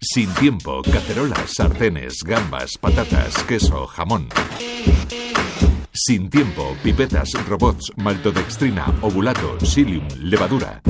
Sin 0.00 0.28
tiempo, 0.34 0.82
cacerolas, 0.82 1.54
sartenes, 1.54 2.22
gambas, 2.22 2.72
patatas, 2.78 3.42
queso, 3.44 3.86
jamón. 3.86 4.28
Sin 5.90 6.28
tiempo, 6.28 6.76
pipetas, 6.82 7.32
robots, 7.48 7.90
maltodextrina, 7.96 8.84
ovulato, 9.00 9.56
psyllium, 9.58 10.06
levadura. 10.20 10.82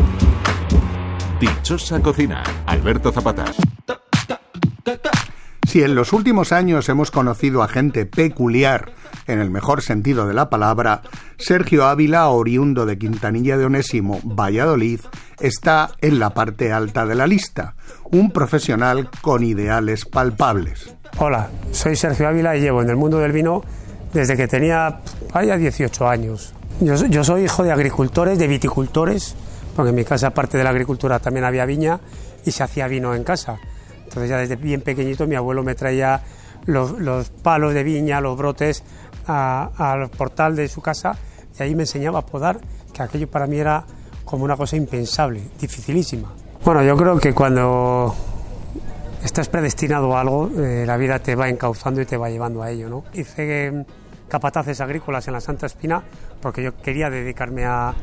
Dichosa 1.39 2.03
cocina, 2.03 2.43
Alberto 2.67 3.13
Zapata. 3.13 3.45
Si 5.69 5.83
en 5.85 5.95
los 5.95 6.13
últimos 6.13 6.51
años 6.51 6.89
hemos 6.89 7.13
conocido 7.13 7.63
a 7.63 7.69
gente 7.69 8.07
peculiar, 8.07 8.93
en 9.27 9.41
el 9.41 9.51
mejor 9.51 9.83
sentido 9.83 10.27
de 10.27 10.35
la 10.35 10.51
palabra, 10.51 11.03
Sergio 11.39 11.87
Ávila, 11.87 12.29
oriundo 12.29 12.87
de 12.87 12.99
Quintanilla 12.99 13.57
de 13.57 13.65
Onésimo, 13.65 14.21
Valladolid, 14.23 15.01
está 15.41 15.91
en 16.01 16.19
la 16.19 16.31
parte 16.31 16.73
alta 16.73 17.07
de 17.07 17.15
la 17.15 17.27
lista, 17.27 17.75
un 18.11 18.31
profesional 18.31 19.11
con 19.21 19.43
ideales 19.43 20.05
palpables. 20.05 20.95
Hola, 21.19 21.49
soy 21.73 21.97
Sergio 21.97 22.29
Ávila 22.29 22.57
y 22.57 22.61
llevo 22.61 22.83
en 22.83 22.91
el 22.91 22.97
mundo 22.97 23.19
del 23.19 23.33
vino 23.33 23.63
desde 24.13 24.37
que 24.37 24.49
tenía 24.49 25.01
vaya 25.33 25.57
18 25.57 26.09
años. 26.09 26.55
Yo, 26.81 26.95
yo 27.07 27.25
soy 27.25 27.45
hijo 27.45 27.63
de 27.63 27.73
agricultores, 27.73 28.39
de 28.39 28.47
viticultores, 28.47 29.35
porque 29.75 29.91
en 29.91 29.97
mi 29.97 30.05
casa, 30.05 30.29
aparte 30.29 30.59
de 30.59 30.65
la 30.65 30.71
agricultura, 30.71 31.19
también 31.19 31.45
había 31.45 31.67
viña 31.67 32.01
y 32.45 32.51
se 32.51 32.63
hacía 32.63 32.87
vino 32.89 33.15
en 33.15 33.25
casa. 33.25 33.59
Entonces 34.05 34.31
ya 34.31 34.39
desde 34.39 34.57
bien 34.57 34.81
pequeñito 34.81 35.27
mi 35.27 35.35
abuelo 35.35 35.63
me 35.63 35.75
traía 35.75 36.23
los, 36.67 37.31
palos 37.43 37.75
de 37.75 37.83
viña, 37.83 38.21
los 38.21 38.37
brotes 38.37 38.83
al 39.27 40.09
portal 40.11 40.55
de 40.55 40.69
su 40.69 40.81
casa 40.81 41.17
y 41.59 41.63
ahí 41.63 41.75
me 41.75 41.85
enseñaba 41.85 42.21
a 42.21 42.27
podar, 42.27 42.61
que 42.93 43.03
aquello 43.03 43.29
para 43.29 43.47
mí 43.47 43.57
era 43.59 43.85
como 44.25 44.45
una 44.45 44.57
cosa 44.57 44.77
impensable, 44.77 45.43
dificilísima. 45.59 46.33
Bueno, 46.65 46.83
yo 46.83 46.97
creo 46.97 47.19
que 47.19 47.33
cuando 47.33 48.15
estás 49.23 49.49
predestinado 49.49 50.17
a 50.17 50.21
algo, 50.21 50.51
eh, 50.57 50.85
la 50.87 50.97
vida 50.97 51.19
te 51.19 51.35
va 51.35 51.49
encauzando 51.49 52.01
y 52.01 52.07
te 52.07 52.17
va 52.17 52.29
llevando 52.29 52.63
a 52.63 52.71
ello. 52.71 52.89
¿no? 52.89 53.05
Hice 53.15 53.71
mm, 53.71 54.29
capataces 54.29 54.81
agrícolas 54.81 55.27
en 55.29 55.35
la 55.35 55.41
Santa 55.41 55.67
Espina 55.67 56.03
porque 56.41 56.63
yo 56.63 56.77
quería 56.77 57.09
dedicarme 57.09 57.65
a, 57.65 57.95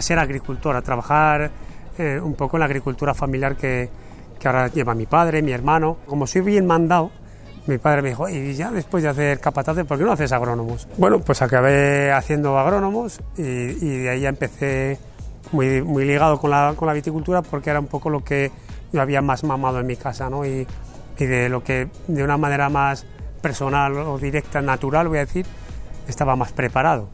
ser 0.00 0.18
agricultor, 0.18 0.76
a 0.76 0.82
trabajar 0.82 1.50
eh, 1.98 2.18
un 2.22 2.34
poco 2.34 2.56
en 2.56 2.60
la 2.60 2.66
agricultura 2.66 3.12
familiar 3.12 3.56
que, 3.56 3.90
que 4.38 4.48
ahora 4.48 4.68
lleva 4.68 4.94
mi 4.94 5.06
padre, 5.06 5.42
mi 5.42 5.52
hermano. 5.52 5.98
Como 6.06 6.26
soy 6.26 6.40
bien 6.40 6.66
mandado, 6.66 7.10
mi 7.66 7.78
padre 7.78 8.02
me 8.02 8.08
dijo, 8.10 8.28
y 8.28 8.54
ya 8.54 8.70
después 8.70 9.02
de 9.02 9.10
hacer 9.10 9.40
capataces, 9.40 9.84
¿por 9.84 9.98
qué 9.98 10.04
no 10.04 10.12
haces 10.12 10.32
agrónomos? 10.32 10.88
Bueno, 10.96 11.20
pues 11.20 11.42
acabé 11.42 12.12
haciendo 12.12 12.58
agrónomos 12.58 13.20
y, 13.36 13.42
de 14.02 14.10
ahí 14.10 14.20
ya 14.20 14.28
empecé 14.28 14.98
muy, 15.52 15.82
muy 15.82 16.04
ligado 16.04 16.38
con 16.38 16.50
la, 16.50 16.74
con 16.76 16.88
la 16.88 16.94
viticultura 16.94 17.42
porque 17.42 17.70
era 17.70 17.80
un 17.80 17.86
poco 17.86 18.10
lo 18.10 18.24
que 18.24 18.50
yo 18.92 19.00
había 19.00 19.22
más 19.22 19.44
mamado 19.44 19.80
en 19.80 19.86
mi 19.86 19.96
casa, 19.96 20.28
¿no? 20.28 20.44
Y, 20.44 20.66
y 21.18 21.24
de 21.24 21.48
lo 21.48 21.62
que 21.62 21.88
de 22.08 22.24
una 22.24 22.36
manera 22.36 22.68
más 22.68 23.06
personal 23.40 23.96
o 23.98 24.18
directa, 24.18 24.60
natural, 24.60 25.08
voy 25.08 25.18
a 25.18 25.20
decir, 25.22 25.46
estaba 26.08 26.36
más 26.36 26.52
preparado. 26.52 27.08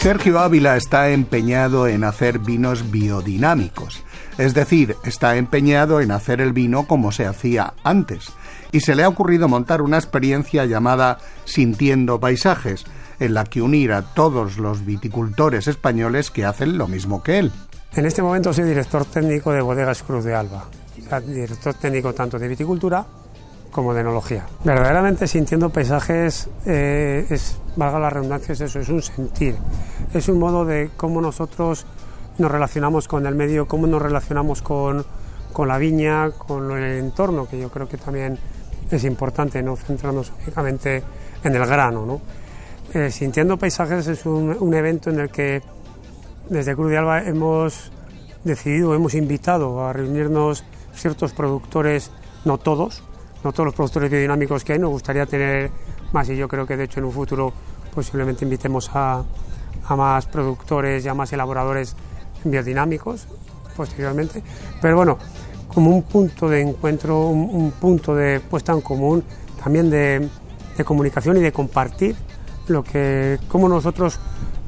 Sergio 0.00 0.38
Ávila 0.38 0.78
está 0.78 1.10
empeñado 1.10 1.86
en 1.86 2.04
hacer 2.04 2.38
vinos 2.38 2.90
biodinámicos, 2.90 4.02
es 4.38 4.54
decir, 4.54 4.96
está 5.04 5.36
empeñado 5.36 6.00
en 6.00 6.10
hacer 6.10 6.40
el 6.40 6.54
vino 6.54 6.86
como 6.86 7.12
se 7.12 7.26
hacía 7.26 7.74
antes, 7.84 8.32
y 8.72 8.80
se 8.80 8.94
le 8.94 9.02
ha 9.02 9.08
ocurrido 9.08 9.46
montar 9.46 9.82
una 9.82 9.98
experiencia 9.98 10.64
llamada 10.64 11.18
Sintiendo 11.44 12.18
Paisajes, 12.18 12.86
en 13.18 13.34
la 13.34 13.44
que 13.44 13.60
unir 13.60 13.92
a 13.92 14.00
todos 14.00 14.56
los 14.56 14.86
viticultores 14.86 15.68
españoles 15.68 16.30
que 16.30 16.46
hacen 16.46 16.78
lo 16.78 16.88
mismo 16.88 17.22
que 17.22 17.38
él. 17.38 17.52
En 17.92 18.06
este 18.06 18.22
momento 18.22 18.54
soy 18.54 18.64
director 18.64 19.04
técnico 19.04 19.52
de 19.52 19.60
Bodegas 19.60 20.02
Cruz 20.02 20.24
de 20.24 20.34
Alba, 20.34 20.64
director 21.26 21.74
técnico 21.74 22.14
tanto 22.14 22.38
de 22.38 22.48
viticultura 22.48 23.04
como 23.70 23.94
de 23.94 24.00
enología. 24.00 24.46
Verdaderamente 24.64 25.26
sintiendo 25.26 25.70
paisajes 25.70 26.48
eh, 26.66 27.26
es, 27.30 27.58
valga 27.76 27.98
la 27.98 28.10
redundancia, 28.10 28.52
es 28.52 28.60
eso, 28.60 28.80
es 28.80 28.88
un 28.88 29.02
sentir, 29.02 29.56
es 30.12 30.28
un 30.28 30.38
modo 30.38 30.64
de 30.64 30.90
cómo 30.96 31.20
nosotros 31.20 31.86
nos 32.38 32.50
relacionamos 32.50 33.06
con 33.06 33.26
el 33.26 33.34
medio, 33.34 33.68
cómo 33.68 33.86
nos 33.86 34.02
relacionamos 34.02 34.62
con, 34.62 35.04
con 35.52 35.68
la 35.68 35.78
viña, 35.78 36.30
con 36.30 36.70
el 36.72 36.98
entorno, 36.98 37.48
que 37.48 37.58
yo 37.58 37.70
creo 37.70 37.88
que 37.88 37.96
también 37.96 38.38
es 38.90 39.04
importante, 39.04 39.62
no 39.62 39.76
centrarnos 39.76 40.32
únicamente 40.42 41.02
en 41.44 41.54
el 41.54 41.66
grano. 41.66 42.04
¿no? 42.06 42.20
Eh, 42.92 43.10
sintiendo 43.10 43.56
paisajes 43.56 44.06
es 44.08 44.26
un, 44.26 44.56
un 44.58 44.74
evento 44.74 45.10
en 45.10 45.20
el 45.20 45.30
que 45.30 45.62
desde 46.48 46.74
Cruz 46.74 46.90
de 46.90 46.98
Alba 46.98 47.22
hemos 47.22 47.92
decidido, 48.42 48.94
hemos 48.94 49.14
invitado 49.14 49.84
a 49.84 49.92
reunirnos 49.92 50.64
ciertos 50.94 51.32
productores, 51.32 52.10
no 52.44 52.58
todos, 52.58 53.04
no 53.42 53.52
todos 53.52 53.66
los 53.66 53.74
productores 53.74 54.10
biodinámicos 54.10 54.64
que 54.64 54.74
hay, 54.74 54.78
nos 54.78 54.90
gustaría 54.90 55.26
tener 55.26 55.70
más 56.12 56.28
y 56.28 56.36
yo 56.36 56.48
creo 56.48 56.66
que 56.66 56.76
de 56.76 56.84
hecho 56.84 57.00
en 57.00 57.06
un 57.06 57.12
futuro 57.12 57.52
posiblemente 57.94 58.44
invitemos 58.44 58.90
a, 58.94 59.22
más 59.90 60.26
productores 60.26 61.04
y 61.04 61.08
a 61.08 61.14
más 61.14 61.32
elaboradores 61.32 61.96
biodinámicos 62.44 63.26
posteriormente. 63.76 64.42
Pero 64.80 64.96
bueno, 64.96 65.18
como 65.66 65.90
un 65.90 66.02
punto 66.02 66.48
de 66.48 66.60
encuentro, 66.60 67.28
un, 67.28 67.72
punto 67.72 68.14
de 68.14 68.40
puesta 68.40 68.72
en 68.72 68.82
común, 68.82 69.24
también 69.62 69.90
de, 69.90 70.28
de, 70.76 70.84
comunicación 70.84 71.36
y 71.38 71.40
de 71.40 71.50
compartir 71.50 72.14
lo 72.68 72.84
que, 72.84 73.38
cómo 73.48 73.68
nosotros 73.68 74.20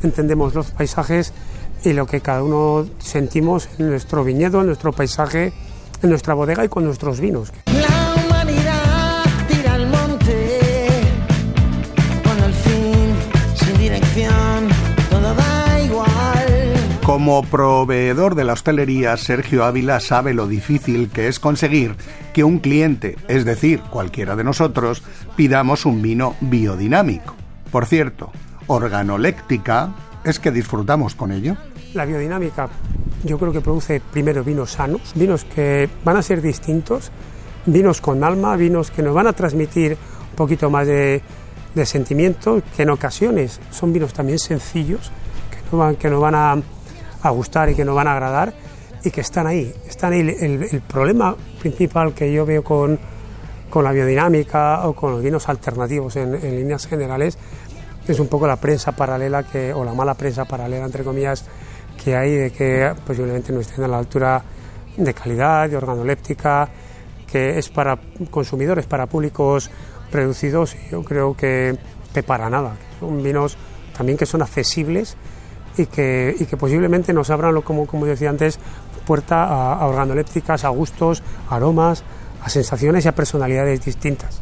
entendemos 0.02 0.54
los 0.54 0.70
paisajes 0.72 1.32
y 1.84 1.92
lo 1.92 2.06
que 2.06 2.20
cada 2.20 2.42
uno 2.42 2.86
sentimos 2.98 3.68
en 3.78 3.90
nuestro 3.90 4.24
viñedo, 4.24 4.60
en 4.60 4.66
nuestro 4.66 4.92
paisaje, 4.92 5.52
en 6.02 6.10
nuestra 6.10 6.34
bodega 6.34 6.64
y 6.64 6.68
con 6.68 6.84
nuestros 6.84 7.20
vinos. 7.20 7.52
Como 17.22 17.44
proveedor 17.44 18.34
de 18.34 18.42
la 18.42 18.54
hostelería, 18.54 19.16
Sergio 19.16 19.62
Ávila 19.64 20.00
sabe 20.00 20.34
lo 20.34 20.48
difícil 20.48 21.08
que 21.08 21.28
es 21.28 21.38
conseguir 21.38 21.94
que 22.32 22.42
un 22.42 22.58
cliente, 22.58 23.14
es 23.28 23.44
decir, 23.44 23.78
cualquiera 23.78 24.34
de 24.34 24.42
nosotros, 24.42 25.04
pidamos 25.36 25.86
un 25.86 26.02
vino 26.02 26.34
biodinámico. 26.40 27.36
Por 27.70 27.86
cierto, 27.86 28.32
organoléctica 28.66 29.94
es 30.24 30.40
que 30.40 30.50
disfrutamos 30.50 31.14
con 31.14 31.30
ello. 31.30 31.56
La 31.94 32.06
biodinámica 32.06 32.68
yo 33.22 33.38
creo 33.38 33.52
que 33.52 33.60
produce 33.60 34.00
primero 34.00 34.42
vinos 34.42 34.72
sanos, 34.72 35.12
vinos 35.14 35.44
que 35.44 35.88
van 36.04 36.16
a 36.16 36.22
ser 36.22 36.42
distintos, 36.42 37.12
vinos 37.66 38.00
con 38.00 38.24
alma, 38.24 38.56
vinos 38.56 38.90
que 38.90 39.00
nos 39.00 39.14
van 39.14 39.28
a 39.28 39.32
transmitir 39.32 39.96
un 40.30 40.36
poquito 40.36 40.70
más 40.70 40.88
de, 40.88 41.22
sentimiento, 41.84 42.60
que 42.76 42.82
en 42.82 42.90
ocasiones 42.90 43.60
son 43.70 43.92
vinos 43.92 44.12
también 44.12 44.40
sencillos, 44.40 45.12
que 45.70 45.76
van, 45.76 45.94
que 45.94 46.10
nos 46.10 46.20
van 46.20 46.34
a 46.34 46.56
a 47.22 47.30
gustar 47.30 47.70
y 47.70 47.74
que 47.74 47.84
nos 47.84 47.94
van 47.94 48.08
a 48.08 48.12
agradar 48.12 48.52
y 49.04 49.10
que 49.10 49.20
están 49.20 49.46
ahí. 49.46 49.72
El, 50.02 50.82
problema 50.86 51.36
principal 51.60 52.14
que 52.14 52.32
yo 52.32 52.44
veo 52.46 52.62
con, 52.62 52.98
con, 53.70 53.84
la 53.84 53.92
biodinámica 53.92 54.86
o 54.86 54.94
con 54.94 55.12
los 55.12 55.22
vinos 55.22 55.48
alternativos 55.48 56.16
en, 56.16 56.32
líneas 56.40 56.86
generales 56.86 57.38
es 58.06 58.18
un 58.18 58.28
poco 58.28 58.46
la 58.46 58.56
prensa 58.56 58.92
paralela 58.92 59.44
que, 59.44 59.72
o 59.72 59.84
la 59.84 59.94
mala 59.94 60.14
prensa 60.14 60.44
paralela, 60.44 60.84
entre 60.84 61.04
comillas, 61.04 61.44
que 62.02 62.16
hay 62.16 62.34
de 62.34 62.50
que 62.50 62.92
posiblemente 63.06 63.52
no 63.52 63.60
estén 63.60 63.84
a 63.84 63.88
la 63.88 63.98
altura 63.98 64.42
de 64.96 65.14
calidad, 65.14 65.68
de 65.68 65.76
organoléptica, 65.76 66.68
que 67.30 67.58
es 67.58 67.68
para 67.68 67.98
consumidores, 68.30 68.86
para 68.86 69.06
públicos 69.06 69.70
reducidos, 70.10 70.76
yo 70.90 71.02
creo 71.02 71.34
que, 71.36 71.78
que 72.12 72.22
para 72.22 72.50
nada. 72.50 72.76
Son 72.98 73.22
vinos 73.22 73.56
también 73.96 74.18
que 74.18 74.26
son 74.26 74.42
accesibles 74.42 75.16
y 75.76 75.86
que, 75.86 76.34
y 76.38 76.46
que 76.46 76.56
posiblemente 76.56 77.12
nos 77.12 77.30
abran, 77.30 77.60
como, 77.62 77.86
como 77.86 78.06
decía 78.06 78.30
antes, 78.30 78.58
puerta 79.06 79.44
a, 79.44 79.74
a 79.74 79.86
organolépticas, 79.86 80.64
a 80.64 80.68
gustos, 80.68 81.22
a 81.48 81.56
aromas, 81.56 82.04
a 82.42 82.48
sensaciones 82.48 83.04
y 83.04 83.08
a 83.08 83.14
personalidades 83.14 83.84
distintas. 83.84 84.40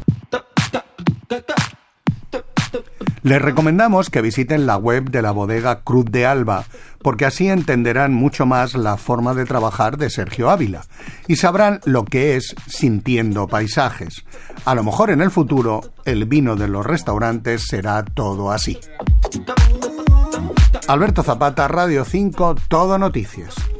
Les 3.23 3.39
recomendamos 3.39 4.09
que 4.09 4.21
visiten 4.21 4.65
la 4.65 4.77
web 4.77 5.11
de 5.11 5.21
la 5.21 5.31
bodega 5.31 5.81
Cruz 5.81 6.05
de 6.09 6.25
Alba, 6.25 6.65
porque 7.03 7.25
así 7.25 7.49
entenderán 7.49 8.13
mucho 8.13 8.47
más 8.47 8.73
la 8.73 8.97
forma 8.97 9.35
de 9.35 9.45
trabajar 9.45 9.97
de 9.97 10.09
Sergio 10.09 10.49
Ávila 10.49 10.85
y 11.27 11.35
sabrán 11.35 11.81
lo 11.85 12.03
que 12.03 12.35
es 12.35 12.55
sintiendo 12.65 13.47
paisajes. 13.47 14.25
A 14.65 14.73
lo 14.73 14.83
mejor 14.83 15.11
en 15.11 15.21
el 15.21 15.29
futuro 15.29 15.81
el 16.03 16.25
vino 16.25 16.55
de 16.55 16.67
los 16.67 16.83
restaurantes 16.83 17.65
será 17.67 18.03
todo 18.03 18.51
así. 18.51 18.79
Alberto 20.91 21.23
Zapata, 21.23 21.69
Radio 21.69 22.03
5, 22.03 22.55
Todo 22.67 22.97
Noticias. 22.97 23.70